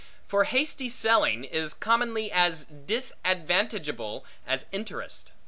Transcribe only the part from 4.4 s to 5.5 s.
as interest.